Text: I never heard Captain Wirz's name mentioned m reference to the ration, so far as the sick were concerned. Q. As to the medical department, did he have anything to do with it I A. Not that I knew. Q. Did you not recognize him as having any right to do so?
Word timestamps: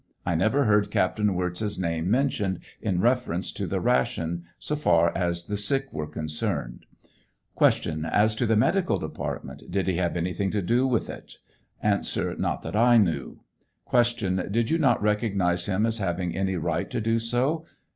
I 0.25 0.33
never 0.33 0.65
heard 0.65 0.89
Captain 0.89 1.35
Wirz's 1.35 1.77
name 1.77 2.09
mentioned 2.09 2.61
m 2.81 3.01
reference 3.01 3.51
to 3.51 3.67
the 3.67 3.79
ration, 3.79 4.45
so 4.57 4.75
far 4.75 5.15
as 5.15 5.45
the 5.45 5.55
sick 5.57 5.93
were 5.93 6.07
concerned. 6.07 6.87
Q. 7.55 8.05
As 8.11 8.33
to 8.33 8.47
the 8.47 8.55
medical 8.55 8.97
department, 8.97 9.69
did 9.69 9.85
he 9.85 9.97
have 9.97 10.17
anything 10.17 10.49
to 10.49 10.61
do 10.63 10.87
with 10.87 11.07
it 11.07 11.37
I 11.83 12.01
A. 12.15 12.35
Not 12.39 12.63
that 12.63 12.75
I 12.75 12.97
knew. 12.97 13.41
Q. 13.91 14.37
Did 14.49 14.71
you 14.71 14.79
not 14.79 14.99
recognize 15.03 15.67
him 15.67 15.85
as 15.85 15.99
having 15.99 16.35
any 16.35 16.55
right 16.55 16.89
to 16.89 16.99
do 16.99 17.19
so? 17.19 17.67